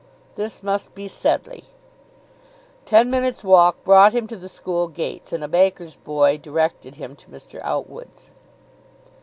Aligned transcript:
This 0.33 0.63
must 0.63 0.95
be 0.95 1.07
Sedleigh. 1.07 1.61
Ten 2.85 3.11
minutes' 3.11 3.43
walk 3.43 3.83
brought 3.83 4.13
him 4.13 4.25
to 4.29 4.35
the 4.35 4.49
school 4.49 4.87
gates, 4.87 5.31
and 5.31 5.43
a 5.43 5.47
baker's 5.47 5.95
boy 5.95 6.39
directed 6.39 6.95
him 6.95 7.15
to 7.17 7.27
Mr. 7.29 7.59
Outwood's. 7.61 8.31